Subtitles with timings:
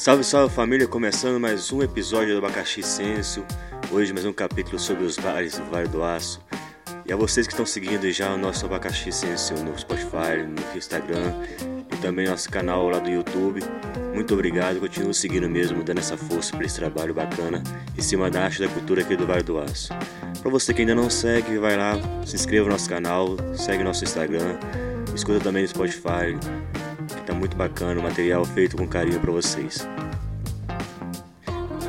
[0.00, 3.44] Salve, salve família, começando mais um episódio do Abacaxi Senso.
[3.92, 6.40] Hoje mais um capítulo sobre os bares do Vale do Aço.
[7.04, 11.34] E a vocês que estão seguindo já o nosso Abacaxi Senso no Spotify, no Instagram
[11.92, 13.60] e também nosso canal lá do YouTube.
[14.14, 17.62] Muito obrigado, continuo seguindo mesmo, dando essa força para esse trabalho bacana
[17.94, 19.92] em cima da arte da cultura aqui do Vale do Aço.
[20.40, 21.92] Para você que ainda não segue, vai lá,
[22.24, 24.58] se inscreva no nosso canal, segue nosso Instagram,
[25.14, 26.38] escuta também no Spotify,
[27.24, 29.86] tá muito bacana, o material feito com carinho para vocês.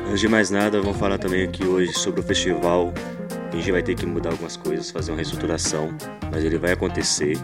[0.06, 2.92] Antes de mais nada, vamos falar também aqui hoje sobre o festival.
[3.50, 5.88] A gente vai ter que mudar algumas coisas, fazer uma reestruturação,
[6.30, 7.38] mas ele vai acontecer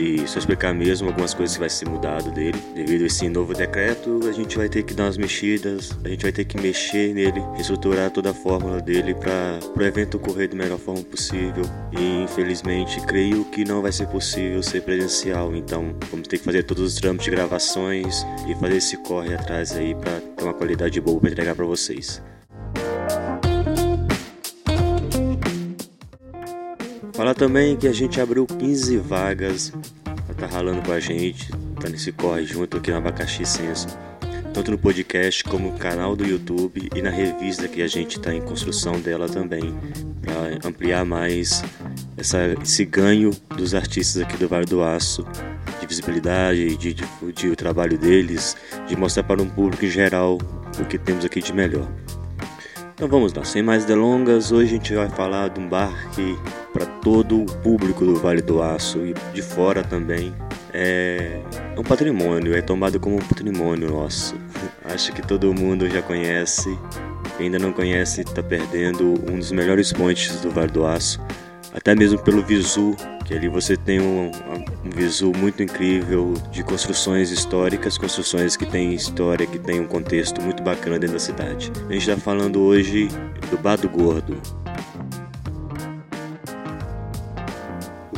[0.00, 2.58] e só explicar mesmo algumas coisas que vai ser mudado dele.
[2.74, 6.22] Devido a esse novo decreto, a gente vai ter que dar umas mexidas, a gente
[6.22, 10.56] vai ter que mexer nele, reestruturar toda a fórmula dele para o evento ocorrer da
[10.56, 11.64] melhor forma possível.
[11.92, 16.62] E infelizmente, creio que não vai ser possível ser presencial, então vamos ter que fazer
[16.62, 20.98] todos os trâmites de gravações e fazer esse corre atrás aí para ter uma qualidade
[21.00, 22.22] boa para entregar para vocês.
[27.12, 29.70] Falar também que a gente abriu 15 vagas
[30.40, 33.86] tá ralando com a gente, tá nesse corre junto aqui no Abacaxi Senso.
[34.54, 38.34] Tanto no podcast como no canal do YouTube e na revista que a gente está
[38.34, 39.74] em construção dela também,
[40.22, 41.62] para ampliar mais
[42.16, 45.26] essa, esse ganho dos artistas aqui do Vale do Aço,
[45.78, 48.56] de visibilidade, de difundir o trabalho deles,
[48.88, 50.38] de mostrar para um público em geral
[50.80, 51.86] o que temos aqui de melhor.
[53.00, 56.38] Então vamos lá, sem mais delongas, hoje a gente vai falar de um bar que
[56.70, 60.34] para todo o público do Vale do Aço e de fora também
[60.74, 61.40] é
[61.78, 64.34] um patrimônio, é tomado como um patrimônio nosso.
[64.84, 66.78] Acho que todo mundo já conhece,
[67.38, 71.18] quem ainda não conhece está perdendo um dos melhores pontes do Vale do Aço,
[71.72, 77.30] até mesmo pelo visu, que ali você tem um, um visu muito incrível de construções
[77.30, 81.72] históricas, construções que têm história, que têm um contexto muito bacana dentro da cidade.
[81.88, 83.08] A gente está falando hoje
[83.50, 84.59] do Bar do Gordo.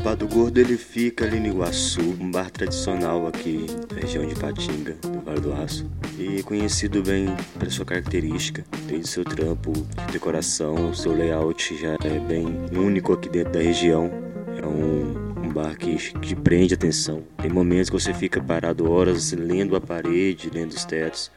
[0.03, 4.27] O Bar do Gordo ele fica ali no Iguaçu, um bar tradicional aqui na região
[4.27, 7.27] de Patinga, do Vale do Aço, e conhecido bem
[7.57, 13.29] pela sua característica, desde seu trampo de decoração, seu layout já é bem único aqui
[13.29, 14.11] dentro da região.
[14.61, 17.23] É um, bar que, que prende atenção.
[17.41, 21.31] Tem momentos que você fica parado horas lendo a parede, lendo os tetos,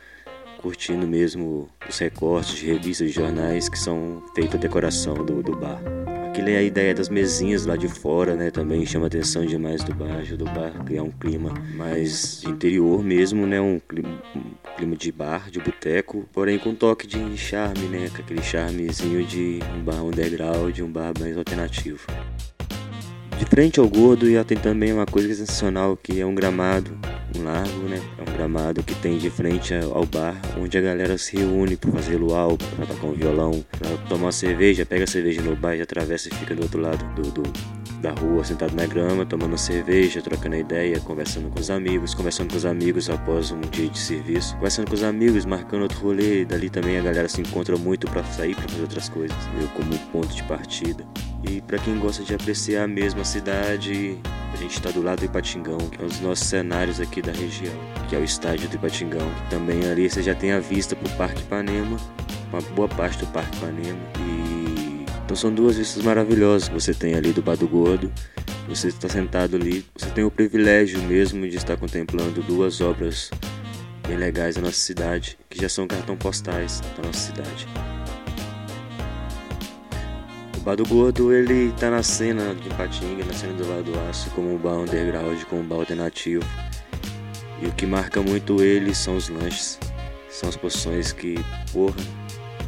[0.59, 5.56] curtindo mesmo os recortes de revistas e jornais que são feitos a decoração do, do
[5.56, 5.80] bar.
[6.35, 8.51] Aquilo é a ideia das mesinhas lá de fora, né?
[8.51, 13.62] Também chama atenção demais do bar, do bar criar um clima mais interior mesmo, né?
[13.62, 18.09] Um clima, um clima de bar, de boteco, porém com um toque de charme, né?
[18.13, 22.06] Com aquele charmezinho de um bar underground, de um bar mais alternativo.
[23.40, 26.91] De frente ao gordo e tem também uma coisa sensacional que é um gramado,
[27.38, 28.01] um largo, né?
[28.18, 31.91] É um gramado que tem de frente ao bar, onde a galera se reúne para
[31.91, 35.75] fazer luau, para tocar um violão, para tomar uma cerveja, pega a cerveja no bar
[35.75, 37.44] e atravessa e fica do outro lado do, do
[38.05, 42.57] da rua, sentado na grama, tomando cerveja, trocando ideia, conversando com os amigos, conversando com
[42.57, 46.45] os amigos após um dia de serviço, conversando com os amigos, marcando outro rolê, e
[46.45, 49.97] dali também a galera se encontra muito para sair para fazer outras coisas, meio como
[50.11, 51.03] ponto de partida.
[51.49, 54.19] E para quem gosta de apreciar mesmo a cidade,
[54.53, 57.31] a gente está do lado do Ipatingão, que é um dos nossos cenários aqui da
[57.31, 57.73] região,
[58.07, 59.31] que é o estádio do Ipatingão.
[59.49, 61.97] Também ali você já tem a vista para o Parque Ipanema,
[62.53, 63.99] uma boa parte do Parque Ipanema.
[64.19, 64.54] E
[65.25, 68.12] então são duas vistas maravilhosas que você tem ali do Bar do Gordo.
[68.69, 73.31] Você está sentado ali, você tem o privilégio mesmo de estar contemplando duas obras
[74.08, 77.68] bem legais da nossa cidade, que já são cartão postais da nossa cidade.
[80.66, 84.31] Bar do Gordo, ele tá na cena de Patinga, na cena do Vale do Aço,
[84.31, 86.44] como um bar underground, como um bar alternativo.
[87.62, 89.80] E o que marca muito ele são os lanches.
[90.28, 91.35] São as porções que,
[91.72, 91.96] porra,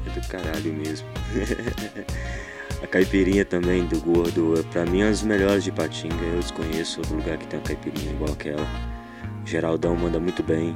[0.06, 1.07] é do caralho mesmo.
[2.82, 6.16] a caipirinha também do Gordo, pra mim é uma das melhores de Patinga.
[6.16, 8.68] Eu desconheço outro lugar que tem uma caipirinha igual aquela.
[9.44, 10.76] O Geraldão manda muito bem.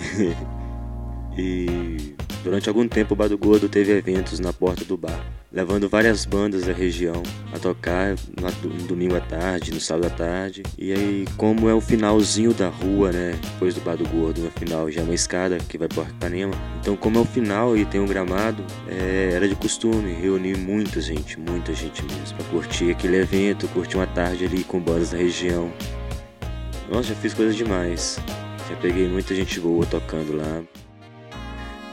[1.36, 5.88] e durante algum tempo o Bar do Gordo teve eventos na porta do bar levando
[5.88, 7.22] várias bandas da região
[7.52, 8.14] a tocar
[8.62, 10.62] no domingo à tarde, no sábado à tarde.
[10.78, 13.38] E aí, como é o finalzinho da rua, né?
[13.52, 16.54] Depois do Bar do Gordo, no final já é uma escada que vai para Ipanema.
[16.80, 21.00] Então, como é o final e tem um gramado, é, era de costume reunir muita
[21.00, 25.18] gente, muita gente mesmo, para curtir aquele evento, curtir uma tarde ali com bandas da
[25.18, 25.70] região.
[26.90, 28.18] Nossa, já fiz coisas demais.
[28.68, 30.62] Já peguei muita gente boa tocando lá.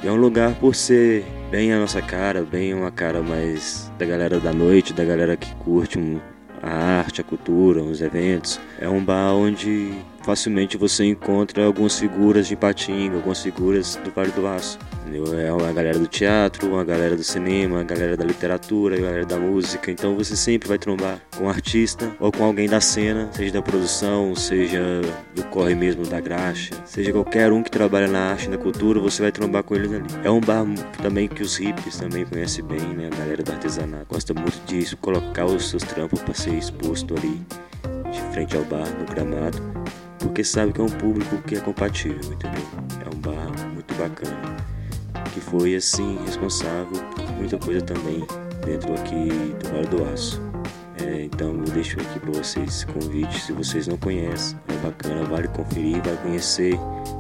[0.02, 4.40] É um lugar por ser bem a nossa cara, bem uma cara mais da galera
[4.40, 6.22] da noite, da galera que curte um,
[6.64, 8.60] a arte, a cultura, os eventos.
[8.80, 9.92] É um bar onde
[10.30, 14.78] facilmente você encontra algumas figuras de Patinga, algumas figuras do Vale do Aço.
[15.02, 15.40] Entendeu?
[15.40, 19.26] É uma galera do teatro, uma galera do cinema, uma galera da literatura, uma galera
[19.26, 19.90] da música.
[19.90, 23.62] Então você sempre vai trombar com um artista ou com alguém da cena, seja da
[23.64, 25.02] produção, seja
[25.34, 29.24] do corre mesmo da graxa, seja qualquer um que trabalha na arte, na cultura, você
[29.24, 30.06] vai trombar com eles ali.
[30.24, 30.64] É um bar
[31.02, 33.10] também que os hippies também conhecem bem, né?
[33.12, 37.42] A galera do artesanato gosta muito disso, colocar os seus trampos para ser exposto ali
[38.12, 39.58] de frente ao bar, no gramado,
[40.20, 42.64] porque sabe que é um público que é compatível, entendeu?
[43.06, 44.58] É um bar muito bacana,
[45.34, 48.26] que foi assim responsável por muita coisa também
[48.66, 50.42] dentro aqui do Vale do Aço.
[51.02, 55.24] É, então eu deixo aqui para vocês esse convite, se vocês não conhecem, é bacana,
[55.24, 56.74] vale conferir, vai conhecer,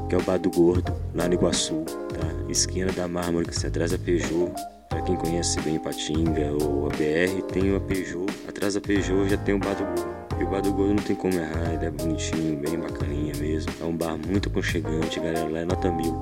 [0.10, 2.28] que é o Bar do Gordo, lá no Iguaçu, tá?
[2.50, 4.52] Esquina da Mármore, que se atrás da Peugeot,
[4.90, 9.38] para quem conhece bem Patinga ou a BR, tem uma Peugeot, atrás da Peugeot já
[9.38, 10.19] tem o Bar do Gordo.
[10.39, 13.74] E o bar do Gordo não tem como errar, ele é bonitinho, bem bacaninha mesmo.
[13.81, 15.50] É um bar muito aconchegante, galera.
[15.50, 16.13] Lá é nota mil?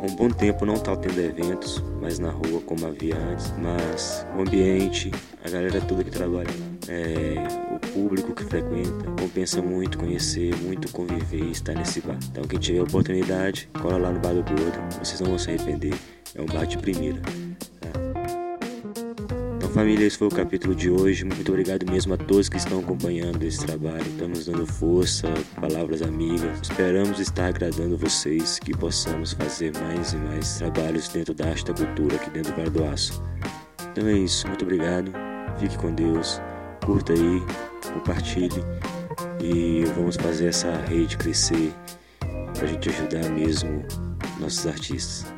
[0.00, 4.26] Há um bom tempo não tá tendo eventos mais na rua como havia antes, mas
[4.34, 5.10] o ambiente,
[5.44, 6.48] a galera toda que trabalha
[6.88, 7.34] é,
[7.74, 12.18] o público que frequenta, compensa muito conhecer, muito conviver e estar nesse bar.
[12.30, 15.94] Então quem tiver oportunidade, cola lá no bar do Gordo, vocês não vão se arrepender.
[16.34, 17.20] É um bar de primeira.
[19.76, 21.22] Família, esse foi o capítulo de hoje.
[21.22, 24.06] Muito obrigado mesmo a todos que estão acompanhando esse trabalho.
[24.06, 25.28] Estamos dando força,
[25.60, 26.60] palavras amigas.
[26.62, 31.74] Esperamos estar agradando vocês, que possamos fazer mais e mais trabalhos dentro da arte da
[31.74, 33.22] cultura aqui dentro do Bar do Aço.
[33.92, 35.12] Então é isso, muito obrigado.
[35.58, 36.40] Fique com Deus.
[36.82, 37.42] Curta aí,
[37.92, 38.64] compartilhe
[39.42, 41.70] e vamos fazer essa rede crescer
[42.54, 43.84] para a gente ajudar mesmo
[44.40, 45.35] nossos artistas.